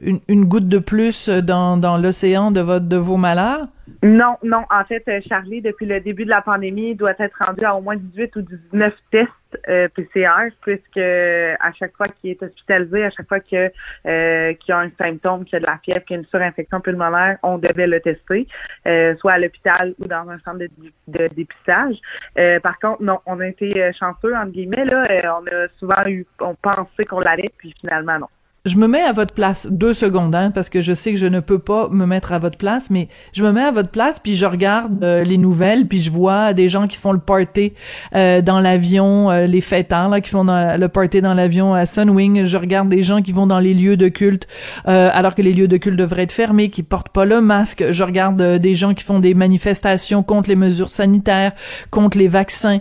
une, 0.00 0.44
goutte 0.44 0.68
de 0.68 0.78
plus 0.78 1.28
dans, 1.28 1.76
dans 1.76 1.96
l'océan 1.96 2.50
de, 2.50 2.60
votre, 2.60 2.86
de 2.86 2.96
vos 2.96 3.16
malheurs? 3.16 3.68
Non, 4.02 4.36
non. 4.42 4.64
En 4.70 4.84
fait, 4.84 5.04
Charlie, 5.28 5.60
depuis 5.60 5.86
le 5.86 6.00
début 6.00 6.24
de 6.24 6.30
la 6.30 6.42
pandémie, 6.42 6.94
doit 6.94 7.14
être 7.18 7.36
rendu 7.44 7.64
à 7.64 7.74
au 7.74 7.80
moins 7.80 7.96
18 7.96 8.36
ou 8.36 8.42
19 8.42 8.94
tests 9.10 9.30
euh, 9.68 9.88
PCR, 9.88 10.50
puisque 10.60 10.98
à 10.98 11.72
chaque 11.72 11.96
fois 11.96 12.06
qu'il 12.06 12.30
est 12.30 12.42
hospitalisé, 12.42 13.04
à 13.04 13.10
chaque 13.10 13.28
fois 13.28 13.38
euh, 13.52 14.54
qu'il 14.54 14.74
a 14.74 14.78
un 14.78 14.90
symptôme, 14.98 15.44
qu'il 15.44 15.56
a 15.56 15.60
de 15.60 15.66
la 15.66 15.78
fièvre, 15.78 16.04
qu'il 16.04 16.16
a 16.16 16.18
une 16.20 16.26
surinfection 16.26 16.80
pulmonaire, 16.80 17.38
on 17.42 17.58
devait 17.58 17.86
le 17.86 18.00
tester, 18.00 18.46
euh, 18.86 19.14
soit 19.16 19.32
à 19.32 19.38
l'hôpital 19.38 19.94
ou 19.98 20.06
dans 20.06 20.28
un 20.28 20.38
centre 20.40 20.58
de, 20.58 20.70
de 21.08 21.28
dépistage. 21.34 21.96
Euh, 22.38 22.60
par 22.60 22.78
contre, 22.78 23.02
non, 23.02 23.18
on 23.26 23.40
a 23.40 23.46
été 23.46 23.92
chanceux 23.92 24.34
entre 24.34 24.52
guillemets 24.52 24.84
là. 24.84 25.38
on 25.40 25.46
a 25.46 25.68
souvent 25.78 26.02
eu, 26.06 26.26
on 26.40 26.54
pensait 26.54 27.04
qu'on 27.08 27.20
l'allait, 27.20 27.50
puis 27.58 27.74
finalement 27.78 28.18
non 28.18 28.28
je 28.64 28.76
me 28.76 28.86
mets 28.86 29.02
à 29.02 29.12
votre 29.12 29.34
place 29.34 29.66
deux 29.68 29.92
secondes, 29.92 30.36
hein, 30.36 30.52
parce 30.52 30.68
que 30.68 30.82
je 30.82 30.92
sais 30.92 31.10
que 31.10 31.18
je 31.18 31.26
ne 31.26 31.40
peux 31.40 31.58
pas 31.58 31.88
me 31.88 32.06
mettre 32.06 32.32
à 32.32 32.38
votre 32.38 32.56
place, 32.56 32.90
mais 32.90 33.08
je 33.32 33.42
me 33.42 33.50
mets 33.50 33.62
à 33.62 33.72
votre 33.72 33.88
place, 33.88 34.20
puis 34.20 34.36
je 34.36 34.46
regarde 34.46 35.02
euh, 35.02 35.24
les 35.24 35.36
nouvelles, 35.36 35.88
puis 35.88 36.00
je 36.00 36.12
vois 36.12 36.52
des 36.52 36.68
gens 36.68 36.86
qui 36.86 36.96
font 36.96 37.10
le 37.10 37.18
party 37.18 37.72
euh, 38.14 38.40
dans 38.40 38.60
l'avion, 38.60 39.32
euh, 39.32 39.46
les 39.46 39.60
fêtards 39.60 40.10
là, 40.10 40.20
qui 40.20 40.30
font 40.30 40.44
le 40.44 40.86
party 40.86 41.20
dans 41.20 41.34
l'avion 41.34 41.74
à 41.74 41.86
Sunwing. 41.86 42.44
Je 42.44 42.56
regarde 42.56 42.88
des 42.88 43.02
gens 43.02 43.20
qui 43.20 43.32
vont 43.32 43.48
dans 43.48 43.58
les 43.58 43.74
lieux 43.74 43.96
de 43.96 44.06
culte, 44.06 44.46
alors 44.84 45.34
que 45.34 45.42
les 45.42 45.52
lieux 45.52 45.68
de 45.68 45.76
culte 45.76 45.96
devraient 45.96 46.22
être 46.22 46.32
fermés, 46.32 46.68
qui 46.68 46.84
portent 46.84 47.08
pas 47.08 47.24
le 47.24 47.40
masque. 47.40 47.84
Je 47.90 48.04
regarde 48.04 48.40
des 48.40 48.74
gens 48.76 48.94
qui 48.94 49.02
font 49.02 49.18
des 49.18 49.34
manifestations 49.34 50.22
contre 50.22 50.48
les 50.48 50.56
mesures 50.56 50.90
sanitaires, 50.90 51.52
contre 51.90 52.16
les 52.16 52.28
vaccins, 52.28 52.78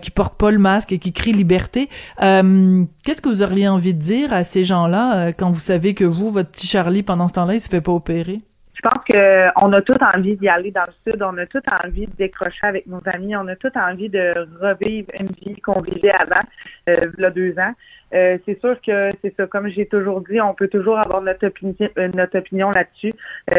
qui 0.00 0.10
portent 0.10 0.38
pas 0.38 0.50
le 0.50 0.58
masque 0.58 0.92
et 0.92 0.98
qui 0.98 1.12
crient 1.12 1.32
liberté. 1.32 1.88
Qu'est-ce 2.18 3.20
que 3.20 3.28
vous 3.28 3.42
auriez 3.42 3.68
envie 3.68 3.94
de 3.94 3.98
dire 3.98 4.32
à 4.32 4.44
ces 4.44 4.64
gens-là? 4.64 5.07
Euh, 5.16 5.32
quand 5.36 5.50
vous 5.50 5.58
savez 5.58 5.94
que 5.94 6.04
vous, 6.04 6.30
votre 6.30 6.50
petit 6.50 6.66
Charlie, 6.66 7.02
pendant 7.02 7.28
ce 7.28 7.34
temps-là, 7.34 7.54
il 7.54 7.60
se 7.60 7.68
fait 7.68 7.80
pas 7.80 7.92
opérer? 7.92 8.38
Je 8.74 8.88
pense 8.88 9.04
qu'on 9.10 9.72
a 9.72 9.82
tout 9.82 9.96
envie 10.14 10.36
d'y 10.36 10.48
aller 10.48 10.70
dans 10.70 10.84
le 10.86 11.12
sud, 11.12 11.20
on 11.20 11.36
a 11.36 11.46
tout 11.46 11.62
envie 11.84 12.06
de 12.06 12.12
décrocher 12.16 12.64
avec 12.64 12.86
nos 12.86 13.00
amis, 13.12 13.34
on 13.34 13.48
a 13.48 13.56
tout 13.56 13.72
envie 13.74 14.08
de 14.08 14.32
revivre 14.60 15.08
une 15.18 15.26
vie 15.26 15.60
qu'on 15.60 15.80
vivait 15.80 16.12
avant, 16.12 16.40
il 17.16 17.22
y 17.22 17.24
a 17.24 17.30
deux 17.30 17.58
ans. 17.58 17.74
Euh, 18.14 18.38
c'est 18.46 18.58
sûr 18.60 18.80
que 18.80 19.10
c'est 19.22 19.34
ça, 19.36 19.46
comme 19.46 19.68
j'ai 19.68 19.86
toujours 19.86 20.22
dit, 20.22 20.40
on 20.40 20.54
peut 20.54 20.68
toujours 20.68 20.98
avoir 20.98 21.20
notre 21.20 21.46
opinion, 21.48 21.74
euh, 21.98 22.08
notre 22.14 22.38
opinion 22.38 22.70
là-dessus. 22.70 23.12
Euh, 23.50 23.56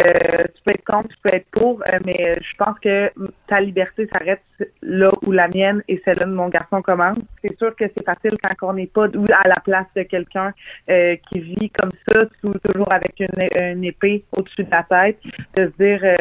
tu 0.56 0.64
peux 0.66 0.72
être 0.72 0.84
contre, 0.86 1.10
tu 1.10 1.18
peux 1.22 1.36
être 1.36 1.48
pour, 1.52 1.84
mais 2.06 2.34
je 2.42 2.56
pense 2.58 2.80
que 2.80 3.12
ta 3.48 3.62
liberté 3.62 4.10
s'arrête 4.12 4.42
là 4.82 5.10
où 5.26 5.32
la 5.32 5.48
mienne 5.48 5.84
et 5.88 6.02
celle-là 6.04 6.26
de 6.26 6.32
mon 6.32 6.50
garçon 6.50 6.82
commence. 6.82 7.20
C'est 7.44 7.58
sûr 7.58 7.76
que 7.76 7.86
c'est 7.96 8.04
facile 8.04 8.38
quand 8.42 8.70
on 8.70 8.74
n'est 8.74 8.88
pas 8.88 9.06
à 9.06 9.48
la 9.48 9.60
place 9.64 9.88
de 9.96 10.04
quelqu'un 10.04 10.54
qui 10.88 11.40
vit 11.40 11.70
comme 11.70 11.92
ça, 12.08 12.26
toujours 12.42 12.92
avec 12.92 13.20
une 13.20 13.84
épée 13.84 14.24
au-dessus 14.36 14.64
de 14.64 14.72
la 14.72 14.84
tête, 14.84 15.20
de 15.56 15.66
se 15.66 15.84
dire 15.84 16.16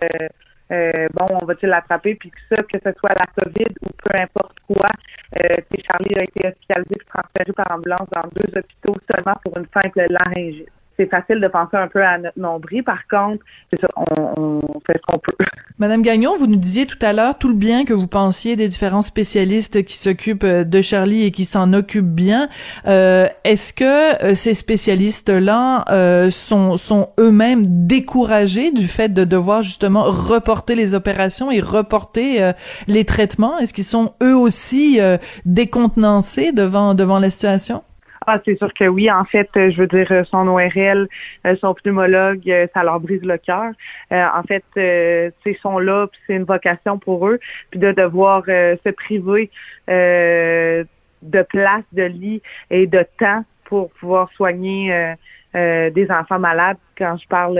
euh, 0.70 1.06
bon, 1.14 1.26
on 1.40 1.46
va-t-il 1.46 1.70
l'attraper, 1.70 2.14
puis 2.14 2.30
que 2.30 2.38
ça, 2.50 2.62
que 2.62 2.78
ce 2.78 2.92
soit 2.98 3.14
la 3.14 3.42
COVID 3.42 3.74
ou 3.82 3.88
peu 4.04 4.22
importe 4.22 4.56
quoi, 4.66 4.88
euh, 5.36 5.56
Charlie 5.90 6.14
a 6.18 6.24
été 6.24 6.48
hospitalisé 6.48 6.94
et 7.00 7.04
transféré 7.04 7.52
par 7.52 7.72
ambulance 7.72 8.08
dans 8.12 8.28
deux 8.34 8.58
hôpitaux 8.58 8.94
seulement 9.10 9.34
pour 9.44 9.56
une 9.58 9.66
simple 9.72 10.06
laryngite. 10.08 10.68
C'est 10.98 11.08
facile 11.08 11.40
de 11.40 11.48
penser 11.48 11.76
un 11.76 11.88
peu 11.88 12.02
à 12.02 12.18
notre 12.18 12.38
nombril. 12.38 12.82
Par 12.82 13.06
contre, 13.08 13.44
c'est 13.70 13.80
ça, 13.80 13.88
on, 13.96 14.60
fait 14.86 14.96
ce 14.96 15.02
qu'on 15.06 15.18
peut. 15.18 15.32
Madame 15.78 16.02
Gagnon, 16.02 16.36
vous 16.36 16.48
nous 16.48 16.56
disiez 16.56 16.86
tout 16.86 16.98
à 17.00 17.12
l'heure 17.12 17.38
tout 17.38 17.48
le 17.48 17.54
bien 17.54 17.84
que 17.84 17.92
vous 17.92 18.08
pensiez 18.08 18.56
des 18.56 18.66
différents 18.66 19.02
spécialistes 19.02 19.84
qui 19.84 19.96
s'occupent 19.96 20.44
euh, 20.44 20.64
de 20.64 20.82
Charlie 20.82 21.24
et 21.24 21.30
qui 21.30 21.44
s'en 21.44 21.72
occupent 21.72 22.04
bien. 22.04 22.48
Euh, 22.86 23.28
Est-ce 23.44 23.72
que 23.72 24.24
euh, 24.24 24.34
ces 24.34 24.54
spécialistes-là 24.54 25.84
euh, 25.90 26.30
sont, 26.30 26.76
sont 26.76 27.10
eux-mêmes 27.20 27.86
découragés 27.86 28.72
du 28.72 28.88
fait 28.88 29.12
de 29.12 29.22
devoir 29.22 29.62
justement 29.62 30.02
reporter 30.04 30.74
les 30.74 30.94
opérations 30.94 31.52
et 31.52 31.60
reporter 31.60 32.42
euh, 32.42 32.52
les 32.88 33.04
traitements? 33.04 33.56
Est-ce 33.58 33.72
qu'ils 33.72 33.84
sont 33.84 34.14
eux 34.22 34.36
aussi 34.36 34.98
décontenancés 35.44 36.52
devant, 36.52 36.94
devant 36.94 37.18
la 37.18 37.30
situation? 37.30 37.82
Ah, 38.30 38.38
c'est 38.44 38.58
sûr 38.58 38.74
que 38.74 38.84
oui. 38.84 39.10
En 39.10 39.24
fait, 39.24 39.48
euh, 39.56 39.70
je 39.70 39.80
veux 39.80 39.86
dire, 39.86 40.12
euh, 40.12 40.22
son 40.24 40.46
ORL, 40.48 41.08
euh, 41.46 41.56
son 41.56 41.72
pneumologue, 41.72 42.68
ça 42.74 42.82
leur 42.82 43.00
brise 43.00 43.22
le 43.22 43.38
cœur. 43.38 43.72
en 44.10 44.42
fait, 44.42 44.64
ces 44.74 45.54
sont 45.62 45.78
là, 45.78 46.06
c'est 46.26 46.34
une 46.34 46.44
vocation 46.44 46.98
pour 46.98 47.26
eux, 47.26 47.38
puis 47.70 47.80
de 47.80 47.90
devoir 47.92 48.44
se 48.44 48.90
priver 48.90 49.50
de 49.88 51.42
place, 51.48 51.84
de 51.92 52.02
lit 52.02 52.42
et 52.70 52.86
de 52.86 53.02
temps 53.18 53.44
pour 53.64 53.90
pouvoir 53.92 54.30
soigner 54.32 55.14
des 55.54 56.06
enfants 56.10 56.38
malades. 56.38 56.76
Quand 56.98 57.16
je 57.16 57.26
parle, 57.28 57.58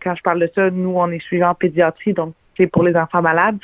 quand 0.00 0.14
je 0.14 0.22
parle 0.22 0.38
de 0.38 0.50
ça, 0.54 0.70
nous, 0.70 0.94
on 0.96 1.10
est 1.10 1.18
suivant 1.18 1.50
en 1.50 1.54
pédiatrie, 1.54 2.12
donc 2.12 2.32
c'est 2.56 2.68
pour 2.68 2.84
les 2.84 2.94
enfants 2.94 3.22
malades. 3.22 3.58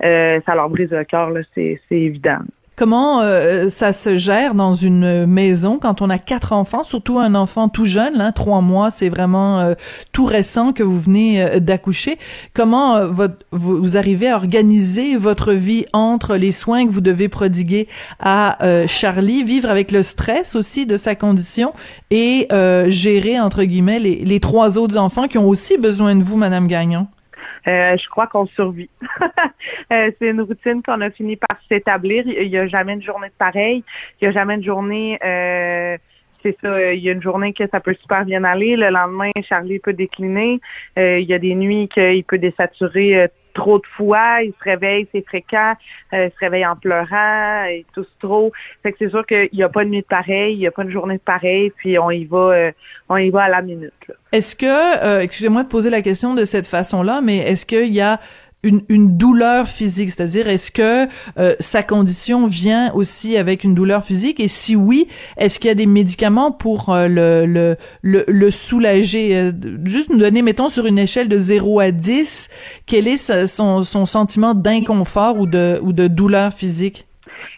ça 0.00 0.54
leur 0.54 0.68
brise 0.68 0.92
le 0.92 1.02
cœur, 1.02 1.32
c'est 1.54 1.80
évident. 1.90 2.38
Comment 2.78 3.22
euh, 3.22 3.70
ça 3.70 3.92
se 3.92 4.14
gère 4.14 4.54
dans 4.54 4.72
une 4.72 5.26
maison 5.26 5.80
quand 5.80 6.00
on 6.00 6.08
a 6.10 6.18
quatre 6.18 6.52
enfants, 6.52 6.84
surtout 6.84 7.18
un 7.18 7.34
enfant 7.34 7.68
tout 7.68 7.86
jeune, 7.86 8.16
là, 8.16 8.30
trois 8.30 8.60
mois, 8.60 8.92
c'est 8.92 9.08
vraiment 9.08 9.58
euh, 9.58 9.74
tout 10.12 10.26
récent 10.26 10.72
que 10.72 10.84
vous 10.84 11.00
venez 11.00 11.42
euh, 11.42 11.58
d'accoucher. 11.58 12.18
Comment 12.54 13.04
votre, 13.04 13.34
vous, 13.50 13.96
arrivez 13.96 14.28
à 14.28 14.36
organiser 14.36 15.16
votre 15.16 15.54
vie 15.54 15.86
entre 15.92 16.36
les 16.36 16.52
soins 16.52 16.86
que 16.86 16.92
vous 16.92 17.00
devez 17.00 17.28
prodiguer 17.28 17.88
à 18.20 18.58
Charlie, 18.86 19.42
vivre 19.42 19.68
avec 19.68 19.90
le 19.90 20.04
stress 20.04 20.54
aussi 20.54 20.86
de 20.86 20.96
sa 20.96 21.16
condition 21.16 21.72
et 22.10 22.46
gérer 22.86 23.40
entre 23.40 23.64
guillemets 23.64 23.98
les, 23.98 24.24
les 24.24 24.40
trois 24.40 24.78
autres 24.78 24.98
enfants 24.98 25.26
qui 25.26 25.38
ont 25.38 25.48
aussi 25.48 25.78
besoin 25.78 26.14
de 26.14 26.22
vous, 26.22 26.36
Madame 26.36 26.68
Gagnon? 26.68 27.08
Euh, 27.66 27.96
je 27.96 28.08
crois 28.08 28.26
qu'on 28.26 28.46
survit. 28.46 28.90
euh, 29.92 30.10
c'est 30.18 30.28
une 30.28 30.40
routine 30.40 30.82
qu'on 30.82 31.00
a 31.00 31.10
fini 31.10 31.36
par 31.36 31.58
s'établir. 31.68 32.26
Il 32.26 32.48
n'y 32.48 32.58
a 32.58 32.66
jamais 32.66 32.94
une 32.94 33.02
journée 33.02 33.28
de 33.28 33.34
pareil. 33.38 33.84
Il 34.20 34.24
n'y 34.24 34.28
a 34.28 34.32
jamais 34.32 34.54
une 34.54 34.64
journée. 34.64 35.18
Euh, 35.24 35.96
c'est 36.42 36.56
ça, 36.62 36.92
il 36.92 37.00
y 37.00 37.08
a 37.08 37.12
une 37.12 37.22
journée 37.22 37.52
que 37.52 37.66
ça 37.68 37.80
peut 37.80 37.94
super 38.00 38.24
bien 38.24 38.44
aller. 38.44 38.76
Le 38.76 38.90
lendemain, 38.90 39.30
Charlie 39.42 39.80
peut 39.80 39.92
décliner. 39.92 40.60
Euh, 40.98 41.18
il 41.18 41.28
y 41.28 41.34
a 41.34 41.38
des 41.38 41.54
nuits 41.54 41.88
qu'il 41.88 42.24
peut 42.24 42.38
désaturer 42.38 43.28
trop 43.54 43.78
de 43.78 43.86
fois, 43.96 44.42
il 44.42 44.52
se 44.52 44.64
réveille, 44.64 45.08
c'est 45.12 45.24
fréquent, 45.26 45.74
euh, 46.12 46.26
il 46.26 46.30
se 46.30 46.38
réveille 46.38 46.66
en 46.66 46.76
pleurant, 46.76 47.64
il 47.64 47.84
tousse 47.94 48.12
trop. 48.20 48.52
Fait 48.82 48.92
que 48.92 48.98
c'est 49.00 49.10
sûr 49.10 49.26
qu'il 49.26 49.48
n'y 49.52 49.62
a 49.62 49.68
pas 49.68 49.84
de 49.84 49.90
nuit 49.90 50.00
de 50.00 50.06
pareil, 50.06 50.54
il 50.54 50.58
n'y 50.58 50.66
a 50.66 50.70
pas 50.70 50.84
de 50.84 50.90
journée 50.90 51.16
de 51.16 51.22
pareil, 51.22 51.72
puis 51.76 51.98
on 51.98 52.10
y 52.10 52.24
va, 52.24 52.38
euh, 52.38 52.72
on 53.08 53.16
y 53.16 53.30
va 53.30 53.44
à 53.44 53.48
la 53.48 53.62
minute. 53.62 53.92
Est-ce 54.32 54.54
que, 54.54 55.04
euh, 55.04 55.20
excusez-moi 55.20 55.64
de 55.64 55.68
poser 55.68 55.90
la 55.90 56.02
question 56.02 56.34
de 56.34 56.44
cette 56.44 56.66
façon-là, 56.66 57.20
mais 57.22 57.38
est-ce 57.38 57.66
qu'il 57.66 57.94
y 57.94 58.00
a 58.00 58.20
une, 58.64 59.16
douleur 59.16 59.68
physique, 59.68 60.10
c'est-à-dire 60.10 60.48
est-ce 60.48 60.72
que 60.72 61.06
euh, 61.38 61.54
sa 61.60 61.82
condition 61.82 62.46
vient 62.46 62.92
aussi 62.92 63.36
avec 63.36 63.62
une 63.62 63.74
douleur 63.74 64.02
physique? 64.02 64.40
Et 64.40 64.48
si 64.48 64.74
oui, 64.74 65.06
est-ce 65.36 65.60
qu'il 65.60 65.68
y 65.68 65.70
a 65.70 65.76
des 65.76 65.86
médicaments 65.86 66.50
pour 66.50 66.90
euh, 66.90 67.06
le, 67.08 67.76
le, 68.02 68.24
le, 68.26 68.50
soulager? 68.50 69.36
Euh, 69.36 69.52
Juste 69.84 70.10
nous 70.10 70.18
donner, 70.18 70.42
mettons, 70.42 70.68
sur 70.68 70.86
une 70.86 70.98
échelle 70.98 71.28
de 71.28 71.38
0 71.38 71.80
à 71.80 71.90
10, 71.92 72.82
quel 72.86 73.06
est 73.06 73.16
son, 73.46 73.82
son 73.82 74.06
sentiment 74.06 74.54
d'inconfort 74.54 75.38
ou 75.38 75.46
de, 75.46 75.78
ou 75.82 75.92
de 75.92 76.08
douleur 76.08 76.52
physique? 76.52 77.06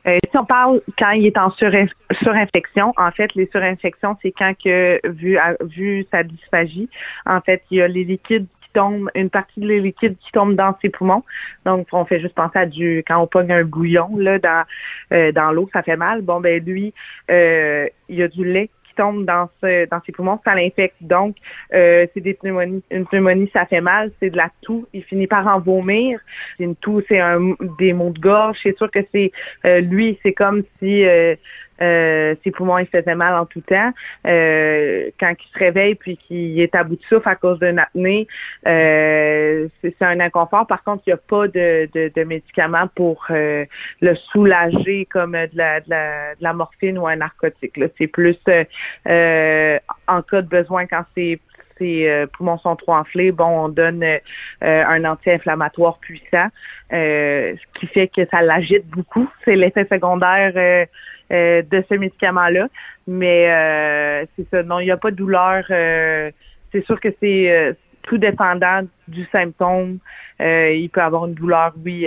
Si 0.04 0.38
on 0.38 0.45
parle 0.45 0.80
quand 0.99 1.11
il 1.11 1.26
est 1.26 1.38
en 1.38 1.50
surinfection, 1.50 2.92
en 2.97 3.11
fait, 3.11 3.35
les 3.35 3.49
surinfections, 3.52 4.16
c'est 4.23 4.33
quand 4.33 4.54
que 4.62 4.99
vu 5.04 5.38
vu 5.62 6.07
sa 6.11 6.23
dysphagie, 6.23 6.88
en 7.26 7.40
fait, 7.40 7.62
il 7.71 7.78
y 7.78 7.83
a 7.83 7.88
les 7.88 8.04
liquides 8.04 8.47
tombe, 8.72 9.10
une 9.14 9.30
partie 9.30 9.60
de 9.60 9.66
liquide 9.66 10.16
qui 10.18 10.32
tombe 10.32 10.54
dans 10.54 10.76
ses 10.80 10.88
poumons. 10.88 11.24
Donc, 11.64 11.88
on 11.92 12.04
fait 12.04 12.20
juste 12.20 12.34
penser 12.34 12.58
à 12.58 12.66
du, 12.66 13.04
quand 13.06 13.18
on 13.18 13.26
pogne 13.26 13.52
un 13.52 13.64
bouillon, 13.64 14.16
là, 14.16 14.38
dans, 14.38 14.64
euh, 15.12 15.32
dans 15.32 15.52
l'eau, 15.52 15.68
ça 15.72 15.82
fait 15.82 15.96
mal. 15.96 16.22
Bon, 16.22 16.40
ben, 16.40 16.62
lui, 16.64 16.92
euh, 17.30 17.86
il 18.08 18.16
y 18.16 18.22
a 18.22 18.28
du 18.28 18.44
lait 18.44 18.70
qui 18.84 18.94
tombe 18.94 19.24
dans 19.24 19.48
ce, 19.62 19.88
dans 19.88 20.00
ses 20.04 20.12
poumons, 20.12 20.40
ça 20.44 20.54
l'infecte. 20.54 20.96
Donc, 21.00 21.36
euh, 21.72 22.06
c'est 22.12 22.20
des 22.20 22.34
pneumonies. 22.34 22.82
Une 22.90 23.06
pneumonie, 23.06 23.50
ça 23.52 23.66
fait 23.66 23.80
mal, 23.80 24.10
c'est 24.20 24.30
de 24.30 24.36
la 24.36 24.50
toux. 24.62 24.86
Il 24.92 25.04
finit 25.04 25.26
par 25.26 25.46
en 25.46 25.60
vomir. 25.60 26.20
Une 26.58 26.74
toux, 26.76 27.02
c'est 27.08 27.20
un, 27.20 27.54
des 27.78 27.92
maux 27.92 28.10
de 28.10 28.20
gorge. 28.20 28.58
C'est 28.62 28.76
sûr 28.76 28.90
que 28.90 29.00
c'est, 29.12 29.32
lui, 29.80 30.18
c'est 30.22 30.32
comme 30.32 30.62
si, 30.78 31.04
euh, 31.04 31.36
ses 31.80 32.50
poumons 32.50 32.78
il 32.78 32.87
faisaient 32.87 33.14
mal 33.14 33.34
en 33.34 33.46
tout 33.46 33.60
temps. 33.62 33.92
Euh, 34.26 35.10
quand 35.18 35.32
il 35.38 35.52
se 35.52 35.58
réveille 35.58 35.94
puis 35.94 36.16
qu'il 36.16 36.60
est 36.60 36.75
à 36.75 36.84
bout 36.84 36.96
de 36.96 37.02
souffle 37.02 37.28
à 37.28 37.37
cause 37.37 37.58
d'une 37.58 37.78
apnée, 37.78 38.26
euh, 38.66 39.68
c'est 39.80 40.02
un 40.02 40.20
inconfort. 40.20 40.66
Par 40.66 40.82
contre, 40.84 41.02
il 41.06 41.10
n'y 41.10 41.14
a 41.14 41.16
pas 41.16 41.49
de, 41.49 41.88
de, 41.92 42.12
de 42.14 42.25
médicaments 42.25 42.88
pour 42.94 43.26
euh, 43.30 43.64
le 44.00 44.14
soulager 44.14 45.06
comme 45.06 45.32
de 45.32 45.50
la, 45.54 45.80
de 45.80 45.90
la, 45.90 46.34
de 46.34 46.42
la 46.42 46.52
morphine 46.52 46.99
ou 46.99 47.06
un 47.06 47.16
narcotique. 47.16 47.78
C'est 47.99 48.06
plus 48.06 48.38
en 49.06 50.22
cas 50.22 50.42
de 50.42 50.49
besoin 50.49 50.87
quand 50.87 51.04
c'est 51.14 51.40
ses 51.78 52.26
poumons 52.34 52.58
sont 52.58 52.76
trop 52.76 52.92
enflés, 52.92 53.32
bon, 53.32 53.64
on 53.64 53.68
donne 53.70 54.04
un 54.60 55.04
anti-inflammatoire 55.06 55.99
puissant, 55.99 56.49
ce 56.90 57.56
qui 57.72 57.87
fait 57.87 58.08
que 58.08 58.26
ça 58.30 58.42
l'agite 58.42 58.87
beaucoup. 58.88 59.26
C'est 59.46 59.56
l'effet 59.56 59.87
secondaire 59.90 60.52
euh, 60.56 60.84
de 61.30 61.84
ce 61.88 61.94
médicament-là. 61.94 62.68
Mais 63.06 63.50
euh, 63.50 64.26
c'est 64.37 64.49
ça, 64.50 64.62
non, 64.62 64.80
il 64.80 64.84
n'y 64.84 64.90
a 64.90 64.96
pas 64.96 65.10
de 65.10 65.16
douleur. 65.16 65.64
Euh, 65.70 66.30
c'est 66.72 66.84
sûr 66.84 67.00
que 67.00 67.08
c'est 67.20 67.76
tout 68.02 68.18
dépendant 68.18 68.82
du 69.08 69.25
symptôme. 69.26 69.99
il 70.38 70.88
peut 70.92 71.02
avoir 71.02 71.26
une 71.26 71.34
douleur, 71.34 71.72
oui, 71.84 72.06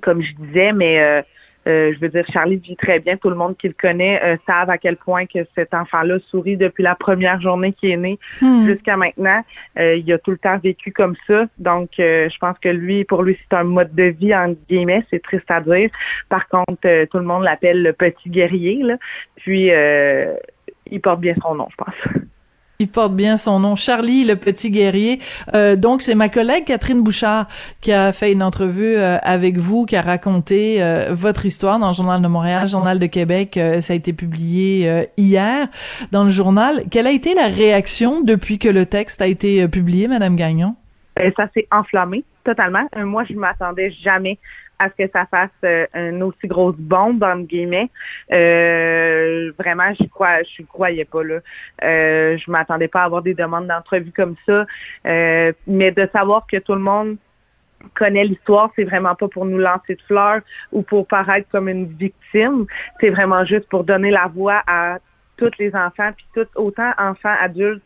comme 0.00 0.22
je 0.22 0.34
disais, 0.34 0.72
mais 0.72 1.24
euh, 1.66 1.92
je 1.94 2.00
veux 2.00 2.08
dire, 2.08 2.24
Charlie 2.32 2.56
vit 2.56 2.76
très 2.76 3.00
bien. 3.00 3.16
Tout 3.16 3.30
le 3.30 3.36
monde 3.36 3.56
qui 3.56 3.68
le 3.68 3.74
connaît 3.74 4.22
euh, 4.22 4.36
savent 4.46 4.70
à 4.70 4.78
quel 4.78 4.96
point 4.96 5.26
que 5.26 5.40
cet 5.54 5.74
enfant-là 5.74 6.18
sourit 6.30 6.56
depuis 6.56 6.82
la 6.82 6.94
première 6.94 7.40
journée 7.40 7.72
qu'il 7.72 7.90
est 7.90 7.96
né 7.96 8.18
hmm. 8.40 8.66
jusqu'à 8.66 8.96
maintenant. 8.96 9.44
Euh, 9.78 9.96
il 9.96 10.10
a 10.12 10.18
tout 10.18 10.30
le 10.30 10.38
temps 10.38 10.58
vécu 10.58 10.92
comme 10.92 11.16
ça. 11.26 11.46
Donc, 11.58 11.90
je 11.98 12.38
pense 12.38 12.58
que 12.58 12.68
lui, 12.68 13.04
pour 13.04 13.22
lui, 13.22 13.38
c'est 13.40 13.56
un 13.56 13.64
mode 13.64 13.94
de 13.94 14.04
vie, 14.04 14.34
en 14.34 14.54
guillemets. 14.68 15.04
C'est 15.10 15.22
triste 15.22 15.50
à 15.50 15.60
dire. 15.60 15.90
Par 16.28 16.48
contre, 16.48 17.04
tout 17.06 17.18
le 17.18 17.24
monde 17.24 17.44
l'appelle 17.44 17.82
le 17.82 17.92
petit 17.92 18.30
guerrier. 18.30 18.82
Là. 18.82 18.96
Puis, 19.36 19.70
il 20.90 21.00
porte 21.00 21.20
bien 21.20 21.34
son 21.42 21.54
nom, 21.54 21.68
je 21.70 21.76
pense. 21.76 22.24
Il 22.80 22.88
porte 22.88 23.14
bien 23.14 23.36
son 23.36 23.60
nom, 23.60 23.76
Charlie, 23.76 24.24
le 24.24 24.36
petit 24.36 24.70
guerrier. 24.70 25.20
Euh, 25.54 25.76
donc, 25.76 26.00
c'est 26.00 26.14
ma 26.14 26.30
collègue 26.30 26.64
Catherine 26.64 27.02
Bouchard 27.02 27.46
qui 27.82 27.92
a 27.92 28.10
fait 28.14 28.32
une 28.32 28.42
entrevue 28.42 28.96
euh, 28.96 29.18
avec 29.22 29.58
vous, 29.58 29.84
qui 29.84 29.96
a 29.96 30.00
raconté 30.00 30.82
euh, 30.82 31.10
votre 31.10 31.44
histoire 31.44 31.78
dans 31.78 31.88
le 31.88 31.94
Journal 31.94 32.22
de 32.22 32.26
Montréal, 32.26 32.66
Journal 32.68 32.98
de 32.98 33.04
Québec. 33.04 33.60
ça 33.82 33.92
a 33.92 33.96
été 33.96 34.14
publié 34.14 35.06
hier 35.18 35.68
dans 36.10 36.24
le 36.24 36.30
journal. 36.30 36.84
Quelle 36.90 37.06
a 37.06 37.10
été 37.10 37.34
la 37.34 37.48
réaction 37.48 38.22
depuis 38.22 38.58
que 38.58 38.70
le 38.70 38.86
texte 38.86 39.20
a 39.20 39.26
été 39.26 39.68
publié, 39.68 40.08
Madame 40.08 40.34
Gagnon? 40.36 40.74
ça 41.36 41.48
s'est 41.52 41.68
enflammé 41.70 42.24
totalement. 42.44 42.88
moi, 42.96 43.24
je 43.28 43.34
m'attendais 43.34 43.90
jamais 43.90 44.38
à 44.80 44.88
ce 44.88 45.04
que 45.04 45.10
ça 45.12 45.26
fasse 45.26 45.50
euh, 45.62 45.86
une 45.94 46.22
aussi 46.22 46.46
grosse 46.46 46.76
bombe, 46.76 47.22
entre 47.22 47.46
guillemets. 47.46 47.90
Euh, 48.32 49.52
vraiment, 49.58 49.92
je 50.00 50.06
crois, 50.08 50.42
je 50.42 50.62
croyais 50.62 51.04
pas 51.04 51.22
là. 51.22 51.40
Euh, 51.84 52.38
je 52.38 52.50
m'attendais 52.50 52.88
pas 52.88 53.02
à 53.02 53.04
avoir 53.04 53.20
des 53.22 53.34
demandes 53.34 53.66
d'entrevue 53.66 54.10
comme 54.10 54.36
ça. 54.46 54.64
Euh, 55.06 55.52
mais 55.66 55.90
de 55.90 56.08
savoir 56.12 56.46
que 56.50 56.56
tout 56.56 56.74
le 56.74 56.80
monde 56.80 57.18
connaît 57.94 58.24
l'histoire, 58.24 58.70
c'est 58.74 58.84
vraiment 58.84 59.14
pas 59.14 59.28
pour 59.28 59.44
nous 59.44 59.58
lancer 59.58 59.94
de 59.96 60.02
fleurs 60.02 60.40
ou 60.72 60.82
pour 60.82 61.06
paraître 61.06 61.48
comme 61.50 61.68
une 61.68 61.86
victime. 61.86 62.64
C'est 63.00 63.10
vraiment 63.10 63.44
juste 63.44 63.68
pour 63.68 63.84
donner 63.84 64.10
la 64.10 64.28
voix 64.28 64.62
à 64.66 64.98
tous 65.36 65.50
les 65.58 65.74
enfants, 65.74 66.10
puis 66.16 66.26
tout, 66.34 66.46
autant 66.56 66.90
enfants, 66.98 67.34
adultes, 67.40 67.82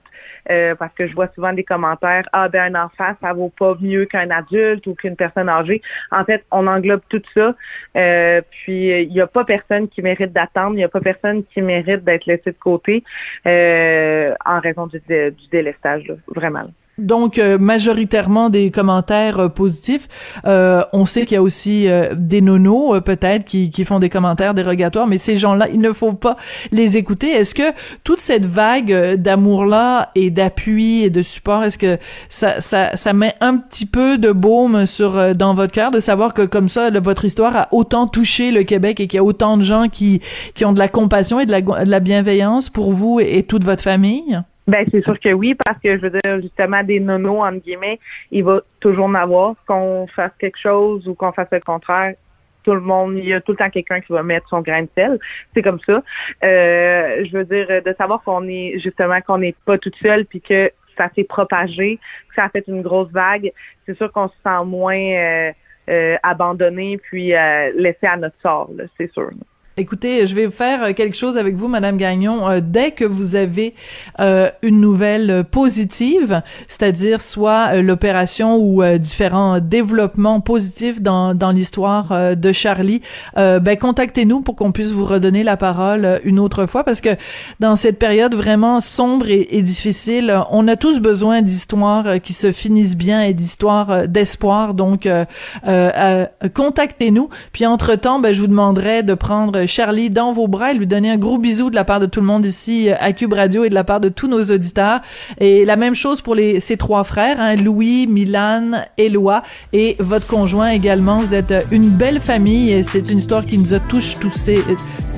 euh, 0.50 0.74
parce 0.74 0.92
que 0.94 1.06
je 1.06 1.14
vois 1.14 1.28
souvent 1.34 1.52
des 1.52 1.64
commentaires 1.64 2.24
ah 2.32 2.48
ben 2.48 2.74
un 2.74 2.84
enfant 2.84 3.14
ça 3.20 3.32
vaut 3.32 3.52
pas 3.58 3.76
mieux 3.80 4.04
qu'un 4.04 4.30
adulte 4.30 4.86
ou 4.86 4.94
qu'une 4.94 5.16
personne 5.16 5.48
âgée. 5.48 5.82
En 6.10 6.24
fait, 6.24 6.44
on 6.50 6.66
englobe 6.66 7.02
tout 7.08 7.22
ça. 7.34 7.54
Euh, 7.96 8.40
puis 8.50 9.02
il 9.02 9.08
n'y 9.08 9.20
a 9.20 9.26
pas 9.26 9.44
personne 9.44 9.88
qui 9.88 10.02
mérite 10.02 10.32
d'attendre, 10.32 10.74
il 10.74 10.78
n'y 10.78 10.84
a 10.84 10.88
pas 10.88 11.00
personne 11.00 11.44
qui 11.44 11.62
mérite 11.62 12.04
d'être 12.04 12.26
laissé 12.26 12.52
de 12.52 12.58
côté 12.58 13.04
euh, 13.46 14.30
en 14.44 14.60
raison 14.60 14.86
du, 14.86 15.00
du 15.08 15.48
délestage, 15.50 16.12
vraiment. 16.28 16.68
Donc 16.98 17.38
euh, 17.38 17.58
majoritairement 17.58 18.50
des 18.50 18.70
commentaires 18.70 19.38
euh, 19.38 19.48
positifs. 19.48 20.08
Euh, 20.46 20.84
on 20.92 21.06
sait 21.06 21.24
qu'il 21.24 21.34
y 21.34 21.38
a 21.38 21.42
aussi 21.42 21.88
des 22.12 22.40
nonos 22.40 23.00
peut-être 23.00 23.44
qui, 23.44 23.70
qui 23.70 23.84
font 23.84 23.98
des 23.98 24.08
commentaires 24.08 24.54
dérogatoires, 24.54 25.06
mais 25.06 25.18
ces 25.18 25.36
gens-là, 25.36 25.68
il 25.72 25.80
ne 25.80 25.92
faut 25.92 26.12
pas 26.12 26.36
les 26.70 26.96
écouter. 26.96 27.30
Est-ce 27.30 27.54
que 27.54 27.72
toute 28.04 28.20
cette 28.20 28.46
vague 28.46 29.14
d'amour-là 29.16 30.10
et 30.14 30.30
d'appui 30.30 31.02
et 31.02 31.10
de 31.10 31.22
support, 31.22 31.64
est-ce 31.64 31.78
que 31.78 31.98
ça, 32.28 32.60
ça, 32.60 32.96
ça 32.96 33.12
met 33.12 33.34
un 33.40 33.56
petit 33.56 33.86
peu 33.86 34.18
de 34.18 34.32
baume 34.32 34.86
sur 34.86 35.34
dans 35.34 35.54
votre 35.54 35.72
cœur 35.72 35.90
de 35.90 36.00
savoir 36.00 36.34
que 36.34 36.42
comme 36.42 36.68
ça, 36.68 36.90
votre 37.00 37.24
histoire 37.24 37.56
a 37.56 37.68
autant 37.72 38.06
touché 38.06 38.50
le 38.50 38.62
Québec 38.62 39.00
et 39.00 39.06
qu'il 39.06 39.16
y 39.16 39.20
a 39.20 39.24
autant 39.24 39.56
de 39.56 39.62
gens 39.62 39.88
qui, 39.88 40.20
qui 40.54 40.64
ont 40.64 40.72
de 40.72 40.78
la 40.78 40.88
compassion 40.88 41.40
et 41.40 41.46
de 41.46 41.52
la, 41.52 41.60
de 41.60 41.90
la 41.90 42.00
bienveillance 42.00 42.70
pour 42.70 42.92
vous 42.92 43.20
et 43.20 43.42
toute 43.42 43.64
votre 43.64 43.82
famille? 43.82 44.40
Ben 44.66 44.86
c'est 44.90 45.02
sûr 45.02 45.18
que 45.20 45.32
oui, 45.32 45.54
parce 45.54 45.78
que 45.78 45.96
je 45.96 46.00
veux 46.00 46.10
dire 46.10 46.40
justement 46.40 46.82
des 46.82 46.98
nonos 46.98 47.42
entre 47.42 47.58
guillemets, 47.58 48.00
il 48.30 48.44
va 48.44 48.60
toujours 48.80 49.06
en 49.06 49.14
avoir 49.14 49.54
qu'on 49.66 50.06
fasse 50.06 50.32
quelque 50.38 50.58
chose 50.58 51.06
ou 51.06 51.14
qu'on 51.14 51.32
fasse 51.32 51.48
le 51.52 51.60
contraire. 51.60 52.14
Tout 52.62 52.72
le 52.72 52.80
monde, 52.80 53.18
il 53.18 53.26
y 53.26 53.34
a 53.34 53.42
tout 53.42 53.52
le 53.52 53.58
temps 53.58 53.68
quelqu'un 53.68 54.00
qui 54.00 54.10
va 54.12 54.22
mettre 54.22 54.48
son 54.48 54.62
grain 54.62 54.82
de 54.82 54.88
sel. 54.94 55.18
C'est 55.52 55.60
comme 55.60 55.80
ça. 55.80 56.02
Euh, 56.42 57.24
je 57.24 57.36
veux 57.36 57.44
dire 57.44 57.82
de 57.82 57.94
savoir 57.98 58.22
qu'on 58.22 58.48
est 58.48 58.78
justement 58.78 59.20
qu'on 59.20 59.38
n'est 59.38 59.54
pas 59.66 59.76
toute 59.76 59.96
seule 59.96 60.24
puis 60.24 60.40
que 60.40 60.70
ça 60.96 61.10
s'est 61.14 61.24
propagé, 61.24 61.98
que 62.28 62.34
ça 62.34 62.44
a 62.44 62.48
fait 62.48 62.64
une 62.66 62.80
grosse 62.80 63.10
vague. 63.10 63.52
C'est 63.84 63.96
sûr 63.96 64.10
qu'on 64.12 64.28
se 64.28 64.34
sent 64.42 64.64
moins 64.64 64.96
euh, 64.96 65.52
euh 65.90 66.16
abandonné 66.22 66.96
puis 66.96 67.34
euh, 67.34 67.70
laissé 67.74 68.06
à 68.06 68.16
notre 68.16 68.40
sort. 68.40 68.70
C'est 68.96 69.12
sûr. 69.12 69.30
Écoutez, 69.76 70.28
je 70.28 70.36
vais 70.36 70.48
faire 70.50 70.84
euh, 70.84 70.92
quelque 70.92 71.16
chose 71.16 71.36
avec 71.36 71.56
vous, 71.56 71.66
Madame 71.66 71.96
Gagnon. 71.96 72.48
Euh, 72.48 72.60
dès 72.62 72.92
que 72.92 73.04
vous 73.04 73.34
avez 73.34 73.74
euh, 74.20 74.48
une 74.62 74.80
nouvelle 74.80 75.42
positive, 75.50 76.42
c'est-à-dire 76.68 77.20
soit 77.20 77.74
l'opération 77.82 78.56
ou 78.56 78.84
différents 78.98 79.58
développements 79.58 80.40
positifs 80.40 81.02
dans, 81.02 81.34
dans 81.34 81.50
l'histoire 81.50 82.36
de 82.36 82.52
Charlie, 82.52 83.02
ben 83.36 83.76
contactez-nous 83.76 84.42
pour 84.42 84.54
qu'on 84.56 84.72
puisse 84.72 84.92
vous 84.92 85.04
redonner 85.04 85.42
la 85.42 85.56
parole 85.56 86.20
une 86.24 86.38
autre 86.38 86.66
fois, 86.66 86.84
parce 86.84 87.00
que 87.00 87.10
dans 87.60 87.76
cette 87.76 87.98
période 87.98 88.34
vraiment 88.34 88.80
sombre 88.80 89.26
et, 89.28 89.62
difficile, 89.62 90.34
on 90.50 90.68
a 90.68 90.76
tous 90.76 91.00
besoin 91.00 91.42
d'histoires 91.42 92.20
qui 92.22 92.32
se 92.32 92.52
finissent 92.52 92.96
bien 92.96 93.22
et 93.22 93.34
d'histoires 93.34 94.08
d'espoir. 94.08 94.74
Donc, 94.74 95.08
contactez-nous. 96.54 97.28
Puis 97.52 97.66
entre-temps, 97.66 98.20
ben, 98.20 98.32
je 98.32 98.40
vous 98.40 98.48
demanderai 98.48 99.02
de 99.02 99.14
prendre 99.14 99.63
Charlie 99.66 100.10
dans 100.10 100.32
vos 100.32 100.48
bras 100.48 100.72
et 100.72 100.74
lui 100.74 100.86
donner 100.86 101.10
un 101.10 101.16
gros 101.16 101.38
bisou 101.38 101.70
de 101.70 101.74
la 101.74 101.84
part 101.84 102.00
de 102.00 102.06
tout 102.06 102.20
le 102.20 102.26
monde 102.26 102.44
ici 102.44 102.90
euh, 102.90 102.94
à 103.00 103.12
Cube 103.12 103.32
Radio 103.32 103.64
et 103.64 103.68
de 103.68 103.74
la 103.74 103.84
part 103.84 104.00
de 104.00 104.08
tous 104.08 104.28
nos 104.28 104.42
auditeurs. 104.42 105.00
Et 105.38 105.64
la 105.64 105.76
même 105.76 105.94
chose 105.94 106.22
pour 106.22 106.34
les, 106.34 106.60
trois 106.78 107.04
frères, 107.04 107.40
hein, 107.40 107.54
Louis, 107.56 108.06
Milan, 108.06 108.82
Éloi 108.98 109.42
et 109.72 109.96
votre 109.98 110.26
conjoint 110.26 110.70
également. 110.70 111.18
Vous 111.18 111.34
êtes 111.34 111.52
euh, 111.52 111.60
une 111.70 111.88
belle 111.90 112.20
famille 112.20 112.72
et 112.72 112.82
c'est 112.82 113.10
une 113.10 113.18
histoire 113.18 113.44
qui 113.44 113.58
nous 113.58 113.74
a 113.74 113.80
tous, 113.80 114.18
euh, 114.48 114.56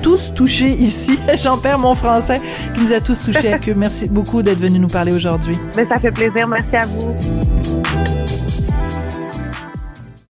tous 0.01 0.33
touchés 0.33 0.73
ici. 0.73 1.17
J'en 1.37 1.57
perds 1.57 1.79
mon 1.79 1.93
français, 1.93 2.41
qui 2.75 2.81
nous 2.81 2.93
a 2.93 2.99
tous 2.99 3.25
touchés 3.25 3.53
à 3.53 3.59
Cube. 3.59 3.77
Merci 3.77 4.09
beaucoup 4.09 4.41
d'être 4.41 4.59
venu 4.59 4.79
nous 4.79 4.87
parler 4.87 5.13
aujourd'hui. 5.13 5.55
Mais 5.75 5.87
ça 5.91 5.99
fait 5.99 6.11
plaisir. 6.11 6.47
Merci 6.47 6.75
à 6.75 6.85
vous. 6.85 7.56